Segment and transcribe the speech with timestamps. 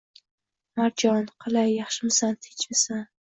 [0.79, 3.07] Marjon, qalay, yaxshimisan, tinchmisan